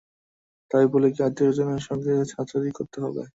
[0.71, 3.21] তাই বলে কি আত্মীয়স্বজনের সঙ্গে ছাড়াছাড়ি করতে হবে!